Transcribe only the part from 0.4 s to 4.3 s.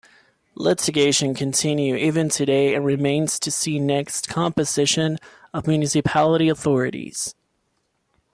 Litigation continue even today and remains to see next